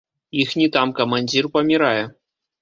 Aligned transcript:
Іхні 0.43 0.69
там 0.75 0.93
камандзір 1.01 1.49
памірае. 1.59 2.01